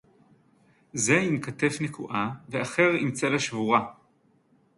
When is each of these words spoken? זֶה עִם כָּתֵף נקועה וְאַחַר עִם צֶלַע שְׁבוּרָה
זֶה 0.93 1.19
עִם 1.19 1.41
כָּתֵף 1.41 1.81
נקועה 1.81 2.31
וְאַחַר 2.49 2.91
עִם 2.99 3.11
צֶלַע 3.11 3.39
שְׁבוּרָה 3.39 3.87